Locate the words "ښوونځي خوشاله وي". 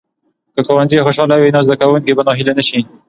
0.67-1.49